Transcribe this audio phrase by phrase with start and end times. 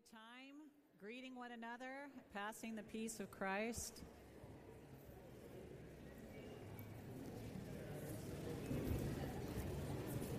[0.00, 0.56] good time
[1.02, 4.02] greeting one another, passing the peace of Christ.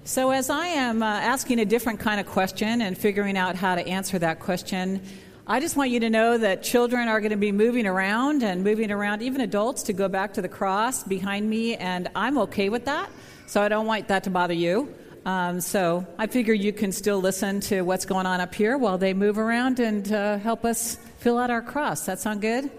[0.04, 3.76] So, as I am uh, asking a different kind of question and figuring out how
[3.76, 5.02] to answer that question,
[5.46, 8.64] I just want you to know that children are going to be moving around and
[8.64, 12.70] moving around, even adults, to go back to the cross behind me, and I'm okay
[12.70, 13.10] with that.
[13.48, 14.94] So, I don't want that to bother you.
[15.24, 18.98] Um, so I figure you can still listen to what's going on up here while
[18.98, 22.08] they move around and uh, help us fill out our cross.
[22.08, 22.72] That sound good?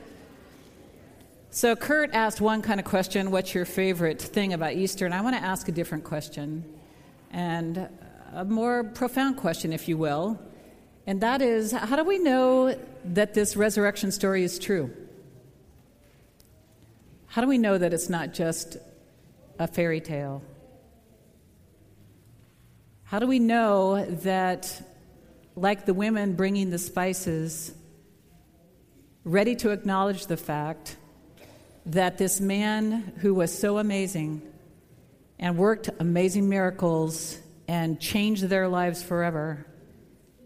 [1.50, 5.04] So Kurt asked one kind of question, what's your favorite thing about Easter?
[5.06, 6.64] And I want to ask a different question,
[7.30, 7.88] and
[8.32, 10.40] a more profound question, if you will.
[11.06, 14.90] And that is, how do we know that this resurrection story is true?
[17.26, 18.78] How do we know that it's not just
[19.58, 20.42] a fairy tale?
[23.12, 24.88] How do we know that,
[25.54, 27.74] like the women bringing the spices,
[29.22, 30.96] ready to acknowledge the fact
[31.84, 34.40] that this man who was so amazing
[35.38, 39.66] and worked amazing miracles and changed their lives forever,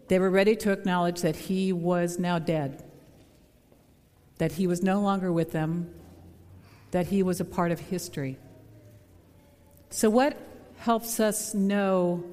[0.09, 2.83] they were ready to acknowledge that he was now dead,
[4.39, 5.89] that he was no longer with them,
[6.91, 8.37] that he was a part of history.
[9.89, 10.37] So, what
[10.75, 12.25] helps us know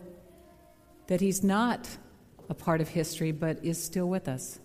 [1.07, 1.89] that he's not
[2.49, 4.59] a part of history but is still with us?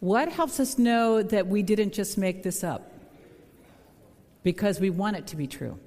[0.00, 2.92] What helps us know that we didn't just make this up?
[4.42, 5.78] Because we want it to be true,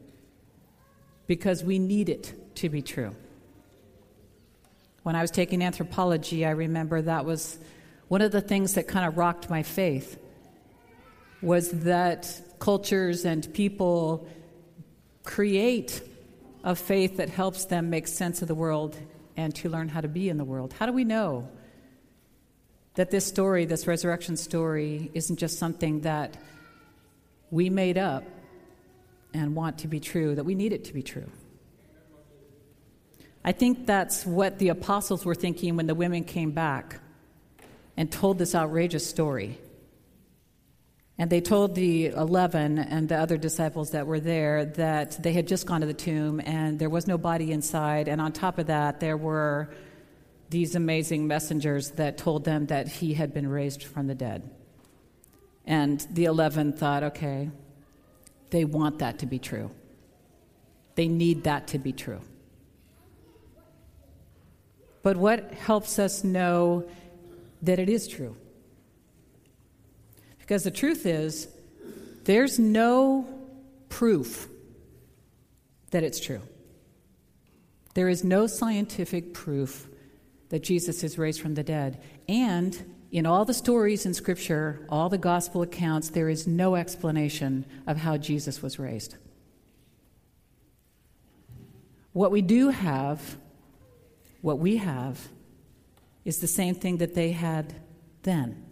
[1.28, 3.16] because we need it to be true.
[5.04, 7.60] When I was taking anthropology, I remember that was
[8.08, 10.20] one of the things that kind of rocked my faith
[11.42, 14.28] was that cultures and people
[15.24, 16.02] create
[16.64, 18.98] a faith that helps them make sense of the world
[19.36, 20.74] and to learn how to be in the world.
[20.74, 21.48] How do we know
[22.96, 26.36] that this story, this resurrection story, isn't just something that
[27.52, 28.24] we made up
[29.34, 31.30] and want to be true, that we need it to be true?
[33.46, 37.00] I think that's what the apostles were thinking when the women came back
[37.96, 39.58] and told this outrageous story.
[41.20, 45.48] And they told the 11 and the other disciples that were there that they had
[45.48, 48.08] just gone to the tomb and there was no body inside.
[48.08, 49.70] And on top of that, there were
[50.50, 54.50] these amazing messengers that told them that he had been raised from the dead.
[55.66, 57.50] And the 11 thought, okay,
[58.52, 59.72] they want that to be true.
[60.96, 62.22] They need that to be true.
[65.02, 66.88] But what helps us know
[67.62, 68.38] that it is true?
[70.48, 71.50] Because the truth is,
[72.24, 73.28] there's no
[73.90, 74.48] proof
[75.92, 76.42] that it's true.
[77.96, 79.90] There is no scientific proof
[80.48, 82.02] that Jesus is raised from the dead.
[82.30, 87.66] And in all the stories in Scripture, all the gospel accounts, there is no explanation
[87.86, 89.18] of how Jesus was raised.
[92.14, 93.36] What we do have,
[94.40, 95.28] what we have,
[96.24, 97.76] is the same thing that they had
[98.24, 98.67] then.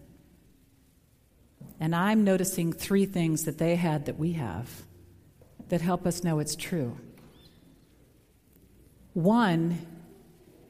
[1.80, 4.84] And I'm noticing three things that they had that we have
[5.69, 6.97] that help us know it's true.
[9.13, 9.86] One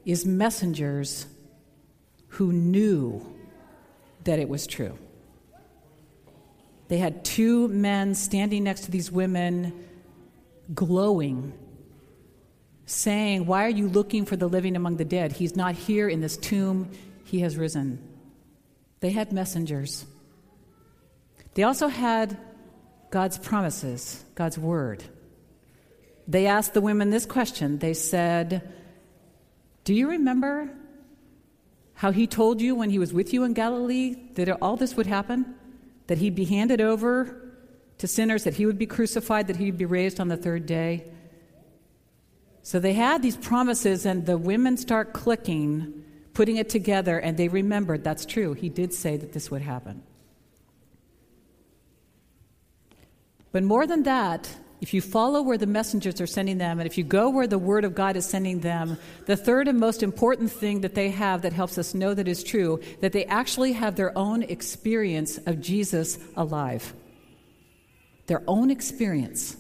[0.06, 1.26] is messengers
[2.30, 3.26] who knew
[4.24, 4.98] that it was true.
[6.88, 9.74] They had two men standing next to these women,
[10.74, 11.54] glowing,
[12.86, 15.32] saying, Why are you looking for the living among the dead?
[15.32, 16.92] He's not here in this tomb,
[17.24, 18.00] he has risen.
[19.00, 20.06] They had messengers.
[21.56, 22.38] They also had
[23.10, 25.04] God's promises, God's word.
[26.28, 27.80] They asked the women this question.
[27.80, 28.74] They said,
[29.84, 30.70] Do you remember
[31.94, 35.08] how he told you when he was with you in Galilee that all this would
[35.08, 35.56] happen?
[36.08, 37.42] That he'd be handed over
[38.00, 41.06] to sinners, that he would be crucified, that he'd be raised on the third day?
[42.64, 46.04] So they had these promises, and the women start clicking,
[46.34, 48.54] putting it together, and they remembered that's true.
[48.54, 50.04] He did say that this would happen.
[53.56, 54.50] But more than that,
[54.82, 57.58] if you follow where the messengers are sending them, and if you go where the
[57.58, 58.98] Word of God is sending them,
[59.28, 62.44] the third and most important thing that they have that helps us know that is
[62.44, 66.94] true, that they actually have their own experience of Jesus alive.
[68.28, 69.56] Their own experience.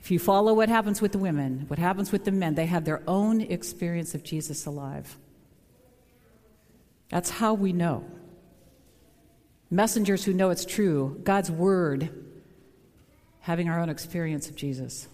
[0.00, 2.84] If you follow what happens with the women, what happens with the men, they have
[2.84, 5.16] their own experience of Jesus alive.
[7.08, 8.04] That's how we know.
[9.68, 12.22] Messengers who know it's true, God's Word
[13.46, 15.06] having our own experience of Jesus.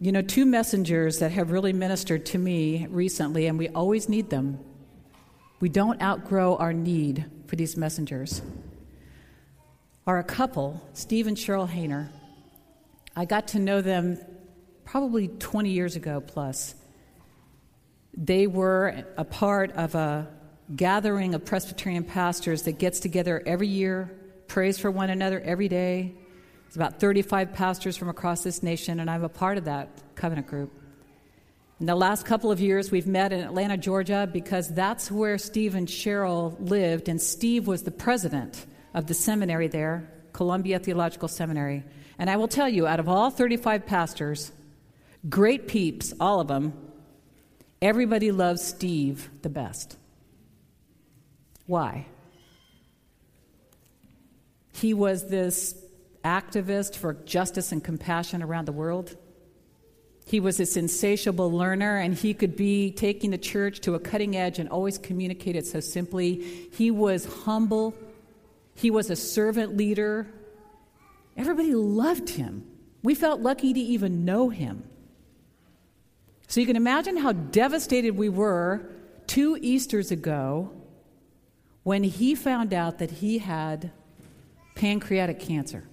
[0.00, 4.30] You know, two messengers that have really ministered to me recently, and we always need
[4.30, 4.58] them.
[5.60, 8.42] We don't outgrow our need for these messengers.
[10.08, 12.08] Are a couple, Steve and Sharol Hayner.
[13.14, 14.18] I got to know them
[14.84, 16.74] probably 20 years ago plus.
[18.12, 20.26] They were a part of a
[20.74, 24.10] gathering of Presbyterian pastors that gets together every year,
[24.48, 26.16] prays for one another every day.
[26.76, 30.72] About 35 pastors from across this nation, and I'm a part of that covenant group.
[31.78, 35.76] In the last couple of years, we've met in Atlanta, Georgia, because that's where Steve
[35.76, 41.84] and Sharol lived, and Steve was the president of the seminary there, Columbia Theological Seminary.
[42.18, 44.50] And I will tell you, out of all 35 pastors,
[45.28, 46.72] great peeps, all of them,
[47.82, 49.96] everybody loves Steve the best.
[51.66, 52.06] Why?
[54.72, 55.83] He was this
[56.24, 59.16] activist for justice and compassion around the world.
[60.26, 64.36] He was this insatiable learner, and he could be taking the church to a cutting
[64.36, 66.68] edge and always communicate it so simply.
[66.72, 67.94] He was humble.
[68.74, 70.26] He was a servant leader.
[71.36, 72.66] Everybody loved him.
[73.02, 74.88] We felt lucky to even know him.
[76.48, 78.86] So you can imagine how devastated we were
[79.26, 80.70] two Easters ago
[81.82, 83.90] when he found out that he had
[84.74, 85.84] pancreatic cancer.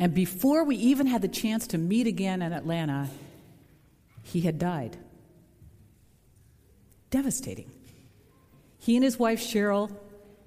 [0.00, 3.10] And before we even had the chance to meet again in Atlanta,
[4.22, 4.96] he had died.
[7.10, 7.70] Devastating.
[8.78, 9.94] He and his wife Sharol,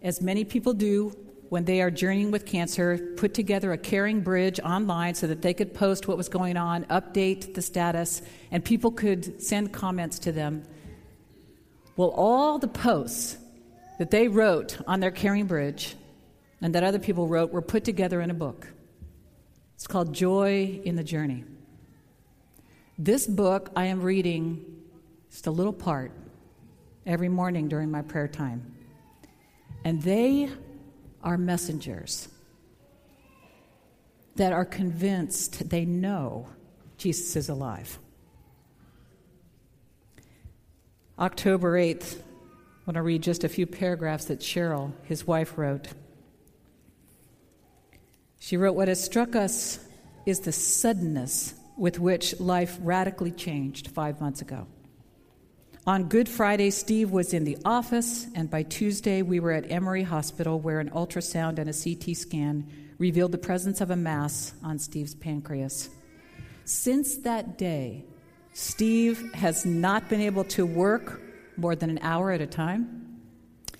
[0.01, 1.15] as many people do
[1.49, 5.53] when they are journeying with cancer, put together a caring bridge online so that they
[5.53, 10.31] could post what was going on, update the status, and people could send comments to
[10.31, 10.63] them.
[11.95, 13.37] Well, all the posts
[13.99, 15.95] that they wrote on their caring bridge
[16.59, 18.67] and that other people wrote were put together in a book.
[19.83, 21.43] It's called Joy in the Journey.
[22.97, 24.63] This book I am reading
[25.29, 26.13] just a little part
[27.05, 28.75] every morning during my prayer time.
[29.83, 30.49] And they
[31.21, 32.29] are messengers
[34.37, 36.47] that are convinced they know
[36.95, 37.99] Jesus is alive.
[41.19, 42.21] October 8th, I
[42.85, 45.89] want to read just a few paragraphs that Sharol, his wife, wrote.
[48.43, 49.79] She wrote, What has struck us
[50.25, 54.67] is the suddenness with which life radically changed five months ago.
[55.87, 60.03] On Good Friday, Steve was in the office, and by Tuesday, we were at Emory
[60.03, 62.67] Hospital where an ultrasound and a CT scan
[62.97, 65.89] revealed the presence of a mass on Steve's pancreas.
[66.65, 68.03] Since that day,
[68.51, 71.21] Steve has not been able to work
[71.55, 73.21] more than an hour at a time.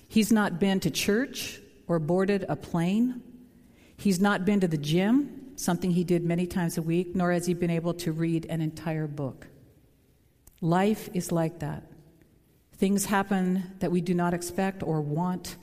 [0.08, 3.20] He's not been to church or boarded a plane.
[3.96, 7.46] He's not been to the gym, something he did many times a week, nor has
[7.46, 9.46] he been able to read an entire book.
[10.60, 11.84] Life is like that.
[12.76, 15.56] Things happen that we do not expect or want.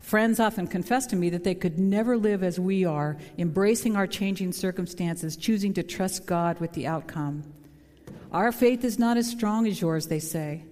[0.00, 4.06] Friends often confess to me that they could never live as we are, embracing our
[4.06, 7.44] changing circumstances, choosing to trust God with the outcome.
[8.32, 10.64] Our faith is not as strong as yours, they say.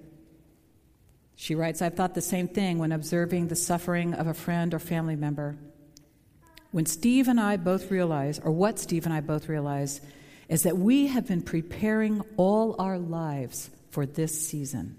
[1.36, 4.78] She writes, I've thought the same thing when observing the suffering of a friend or
[4.78, 5.56] family member.
[6.74, 10.00] When Steve and I both realize, or what Steve and I both realize,
[10.48, 14.96] is that we have been preparing all our lives for this season.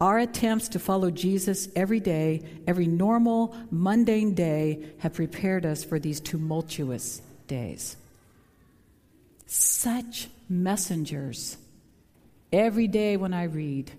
[0.00, 5.98] Our attempts to follow Jesus every day, every normal, mundane day, have prepared us for
[5.98, 7.96] these tumultuous days.
[9.46, 11.56] Such messengers.
[12.52, 13.90] Every day when I read,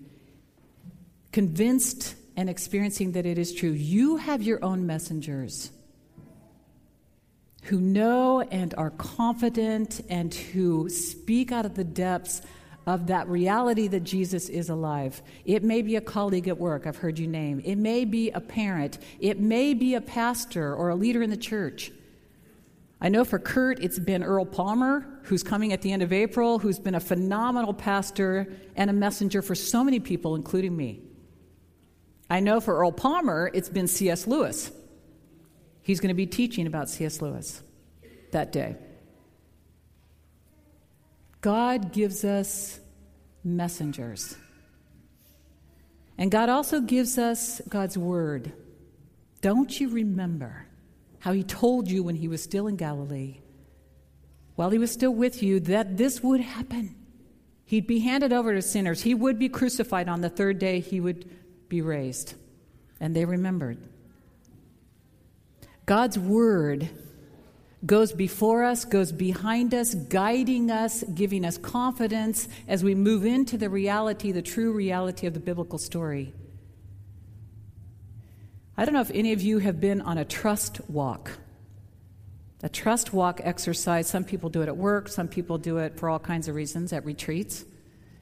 [1.30, 5.70] convinced and experiencing that it is true, you have your own messengers
[7.64, 12.42] who know and are confident and who speak out of the depths
[12.86, 15.22] of that reality that Jesus is alive.
[15.46, 17.62] It may be a colleague at work, I've heard you name.
[17.64, 18.98] It may be a parent.
[19.18, 21.90] It may be a pastor or a leader in the church.
[23.00, 26.58] I know for Kurt, it's been Earl Palmer, who's coming at the end of April,
[26.58, 31.02] who's been a phenomenal pastor and a messenger for so many people, including me.
[32.28, 34.26] I know for Earl Palmer, it's been C.S.
[34.26, 34.70] Lewis.
[35.84, 37.20] He's going to be teaching about C.S.
[37.20, 37.62] Lewis
[38.32, 38.76] that day.
[41.42, 42.80] God gives us
[43.44, 44.34] messengers.
[46.16, 48.52] And God also gives us God's word.
[49.42, 50.66] Don't you remember
[51.18, 53.40] how He told you when He was still in Galilee,
[54.54, 56.96] while He was still with you, that this would happen?
[57.66, 59.02] He'd be handed over to sinners.
[59.02, 60.80] He would be crucified on the third day.
[60.80, 61.28] He would
[61.68, 62.34] be raised.
[63.00, 63.78] And they remembered.
[65.86, 66.88] God's word
[67.84, 73.58] goes before us, goes behind us, guiding us, giving us confidence as we move into
[73.58, 76.32] the reality, the true reality of the biblical story.
[78.76, 81.30] I don't know if any of you have been on a trust walk.
[82.62, 86.08] A trust walk exercise, some people do it at work, some people do it for
[86.08, 87.66] all kinds of reasons at retreats.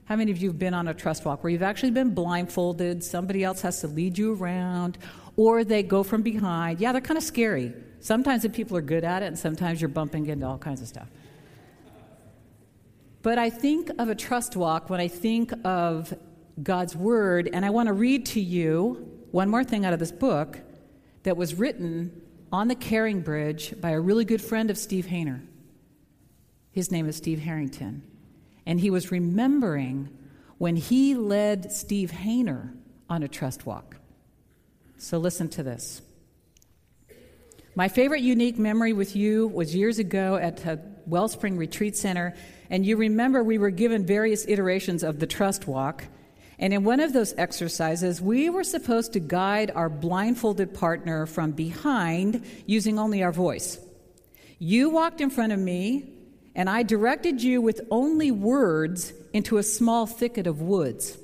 [0.07, 3.05] How many of you have been on a trust walk where you've actually been blindfolded,
[3.05, 4.99] somebody else has to lead you around,
[5.37, 6.81] or they go from behind?
[6.81, 7.73] Yeah, they're kind of scary.
[8.01, 10.89] Sometimes the people are good at it, and sometimes you're bumping into all kinds of
[10.89, 11.09] stuff.
[13.23, 16.13] But I think of a trust walk when I think of
[16.63, 20.13] God's Word, and I want to read to you one more thing out of this
[20.13, 20.59] book
[21.23, 22.21] that was written
[22.53, 25.41] on the Caring Bridge by a really good friend of Steve Hayner.
[26.73, 28.03] His name is Steve Harrington.
[28.67, 30.09] And he was remembering
[30.59, 32.75] when he led Steve Hayner
[33.09, 33.97] on a trust walk.
[35.03, 36.01] So listen to this.
[37.75, 42.37] My favorite unique memory with you was years ago at a Wellspring Retreat Center,
[42.71, 46.05] and you remember we were given various iterations of the trust walk.
[46.61, 51.51] And in one of those exercises, we were supposed to guide our blindfolded partner from
[51.51, 53.81] behind using only our voice.
[54.61, 56.11] You walked in front of me,
[56.55, 61.19] and I directed you with only words into a small thicket of woods.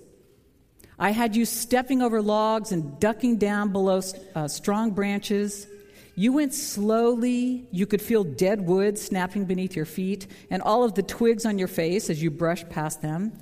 [0.98, 4.02] I had you stepping over logs and ducking down below
[4.34, 5.68] uh, strong branches.
[6.16, 7.68] You went slowly.
[7.70, 11.58] You could feel dead wood snapping beneath your feet and all of the twigs on
[11.58, 13.32] your face as you brushed past them.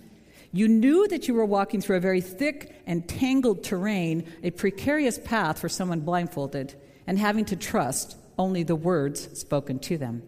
[0.52, 5.18] You knew that you were walking through a very thick and tangled terrain, a precarious
[5.18, 6.74] path for someone blindfolded,
[7.06, 10.22] and having to trust only the words spoken to them.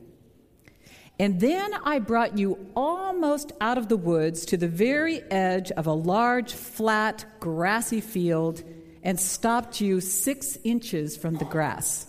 [1.18, 5.86] And then I brought you almost out of the woods to the very edge of
[5.86, 8.62] a large, flat, grassy field
[9.02, 12.06] and stopped you six inches from the grass.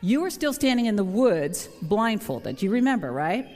[0.00, 2.62] You were still standing in the woods, blindfolded.
[2.62, 3.46] You remember, right?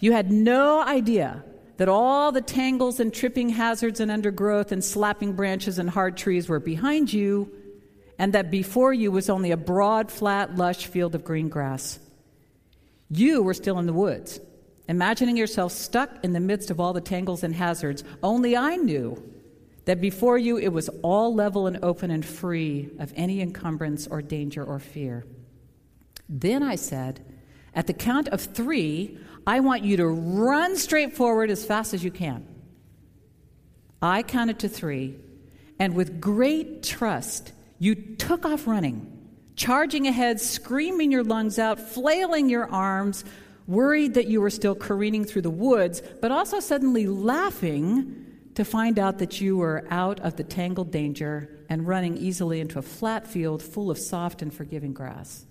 [0.00, 1.44] You had no idea
[1.76, 6.48] that all the tangles and tripping hazards and undergrowth and slapping branches and hard trees
[6.48, 7.50] were behind you,
[8.18, 11.98] and that before you was only a broad, flat, lush field of green grass.
[13.10, 14.40] You were still in the woods,
[14.88, 18.04] imagining yourself stuck in the midst of all the tangles and hazards.
[18.22, 19.22] Only I knew
[19.84, 24.22] that before you it was all level and open and free of any encumbrance or
[24.22, 25.26] danger or fear.
[26.28, 27.24] Then I said,
[27.74, 32.04] At the count of three, I want you to run straight forward as fast as
[32.04, 32.46] you can.
[34.00, 35.16] I counted to three,
[35.78, 39.19] and with great trust, you took off running,
[39.60, 43.26] charging ahead, screaming your lungs out, flailing your arms,
[43.66, 48.24] worried that you were still careening through the woods, but also suddenly laughing
[48.54, 52.78] to find out that you were out of the tangled danger and running easily into
[52.78, 55.44] a flat field full of soft and forgiving grass.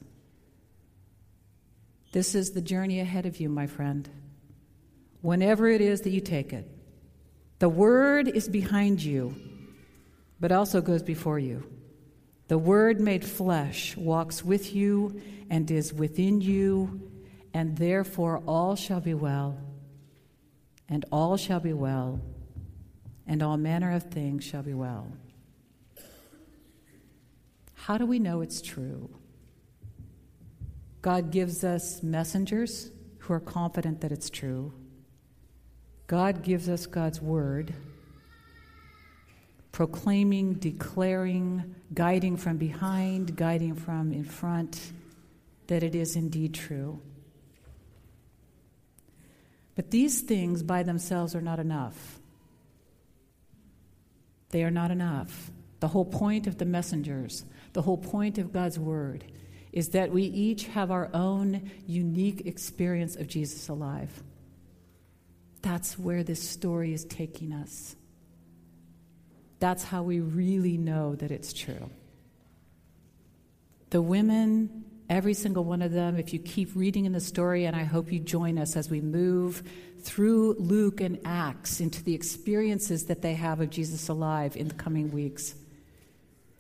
[2.12, 4.10] This is the journey ahead of you, my friend.
[5.22, 6.68] Whenever it is that you take it,
[7.60, 9.36] the Word is behind you,
[10.40, 11.64] but also goes before you.
[12.50, 17.12] The Word made flesh walks with you and is within you,
[17.54, 19.56] and therefore all shall be well,
[20.90, 22.20] and all shall be well,
[23.28, 25.12] and all manner of things shall be well.
[27.76, 29.12] How do we know it's true?
[31.04, 32.90] God gives us messengers
[33.20, 34.74] who are confident that it's true.
[36.08, 37.76] God gives us God's word,
[39.72, 44.92] proclaiming, declaring, guiding from behind, guiding from in front,
[45.68, 47.02] that it is indeed true.
[49.76, 52.20] But these things by themselves are not enough.
[54.50, 55.52] They are not enough.
[55.80, 59.24] The whole point of the messengers, the whole point of God's word,
[59.72, 64.24] is that we each have our own unique experience of Jesus alive.
[65.62, 67.96] That's where this story is taking us.
[69.60, 71.90] That's how we really know that it's true.
[73.90, 77.76] The women, every single one of them, if you keep reading in the story, and
[77.76, 79.64] I hope you join us as we move
[80.02, 84.76] through Luke and Acts into the experiences that they have of Jesus alive in the
[84.76, 85.56] coming weeks.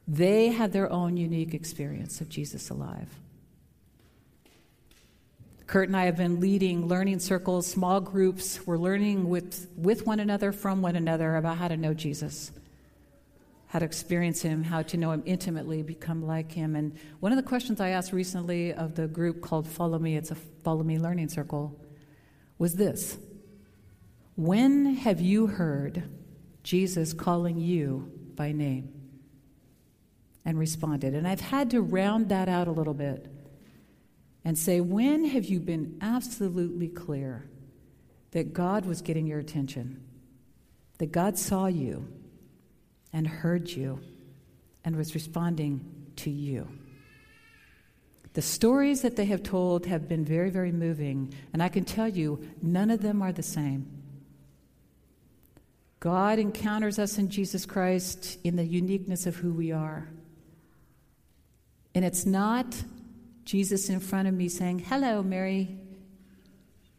[0.07, 3.07] They had their own unique experience of Jesus alive.
[5.67, 8.65] Kurt and I have been leading learning circles, small groups.
[8.65, 12.51] We're learning with, with one another, from one another, about how to know Jesus,
[13.69, 16.75] how to experience Him, how to know Him intimately, become like Him.
[16.75, 20.31] And one of the questions I asked recently of the group called Follow Me, it's
[20.31, 21.79] a Follow Me learning circle,
[22.57, 23.17] was this
[24.35, 26.03] When have you heard
[26.63, 28.99] Jesus calling you by name?
[30.49, 31.13] and responded.
[31.13, 33.31] And I've had to round that out a little bit
[34.43, 37.47] and say, When have you been absolutely clear
[38.31, 40.03] that God was getting your attention?
[40.97, 42.07] That God saw you
[43.13, 43.99] and heard you
[44.83, 46.67] and was responding to you?
[48.33, 52.07] The stories that they have told have been very, very moving, and I can tell
[52.07, 53.99] you, none of them are the same.
[55.99, 60.07] God encounters us in Jesus Christ in the uniqueness of who we are.
[61.93, 62.83] And it's not
[63.43, 65.77] Jesus in front of me saying, Hello, Mary.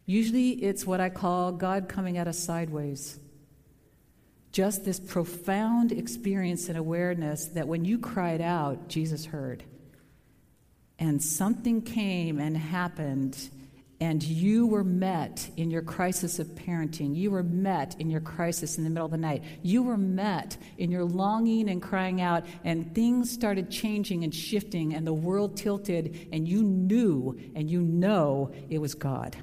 [0.05, 3.19] Usually it's what I call God coming at us sideways.
[4.51, 9.63] Just this profound experience and awareness that when you cried out, Jesus heard.
[10.99, 13.37] And something came and happened
[14.01, 17.15] and you were met in your crisis of parenting.
[17.15, 19.43] You were met in your crisis in the middle of the night.
[19.61, 24.95] You were met in your longing and crying out, and things started changing and shifting,
[24.95, 29.37] and the world tilted, and you knew and you know it was God.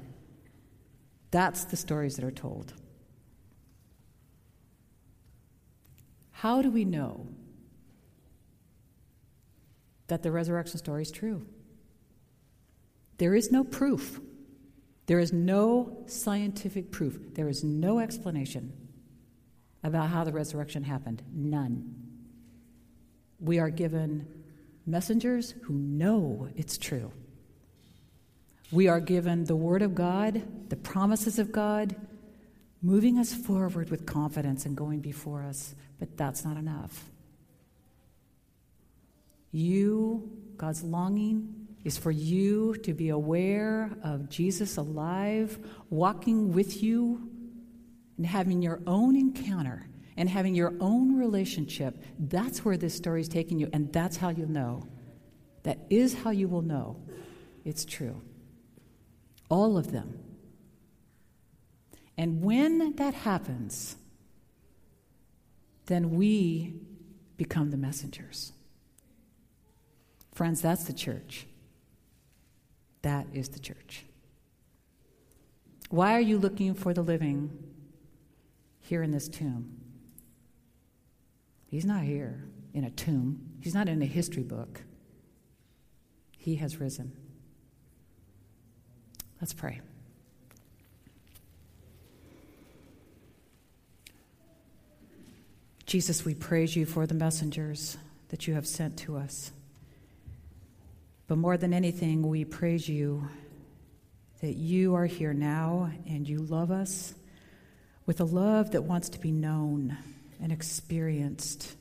[1.31, 2.73] That's the stories that are told.
[6.41, 7.27] How do we know
[10.07, 11.45] that the resurrection story is true?
[13.17, 14.21] There is no proof.
[15.07, 18.71] There is no scientific proof, there is no explanation
[19.83, 21.23] about how the resurrection happened.
[21.33, 21.95] None.
[23.39, 24.27] We are given
[24.85, 27.11] messengers who know it's true.
[28.71, 31.95] We are given the Word of God, the promises of God,
[32.81, 37.09] moving us forward with confidence and going before us, but that's not enough.
[39.51, 45.57] You, God's longing, is for you to be aware of Jesus alive,
[45.89, 47.29] walking with you,
[48.17, 49.87] and having your own encounter
[50.17, 51.97] and having your own relationship.
[52.19, 54.85] That's where this story is taking you, and that's how you'll know.
[55.63, 56.97] That is how you will know
[57.63, 58.21] it's true.
[59.49, 60.19] All of them.
[62.17, 63.95] And when that happens,
[65.89, 66.75] then we
[67.35, 68.53] become the messengers.
[70.33, 71.47] Friends, that's the church.
[73.01, 74.05] That is the church.
[75.89, 77.51] Why are you looking for the living
[78.79, 79.81] here in this tomb?
[81.65, 84.83] He's not here in a tomb, he's not in a history book.
[86.37, 87.11] He has risen.
[89.41, 89.81] Let's pray.
[95.89, 97.97] Jesus, we praise you for the messengers
[98.27, 99.51] that you have sent to us.
[101.25, 103.27] But more than anything, we praise you
[104.41, 107.15] that you are here now and you love us
[108.05, 109.97] with a love that wants to be known
[110.39, 111.75] and experienced,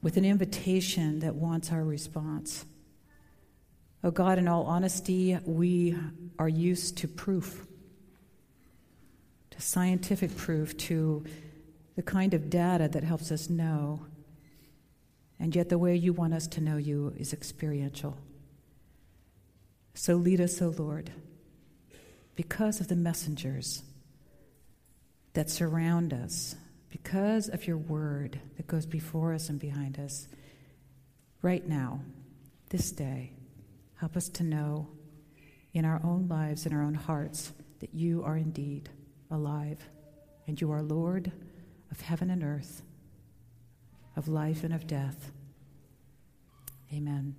[0.00, 2.64] with an invitation that wants our response.
[4.04, 5.96] Oh God, in all honesty, we
[6.38, 7.66] are used to proof,
[9.50, 11.24] to scientific proof, to
[11.98, 14.06] the kind of data that helps us know.
[15.40, 18.16] And yet, the way you want us to know you is experiential.
[19.94, 21.10] So lead us, O Lord,
[22.36, 23.82] because of the messengers
[25.32, 26.54] that surround us,
[26.88, 30.28] because of your word that goes before us and behind us.
[31.42, 32.02] Right now,
[32.68, 33.32] this day,
[33.96, 34.86] help us to know
[35.74, 38.88] in our own lives, in our own hearts, that you are indeed
[39.32, 39.80] alive
[40.46, 41.32] and you are Lord
[41.90, 42.82] of heaven and earth,
[44.16, 45.32] of life and of death.
[46.92, 47.34] Amen.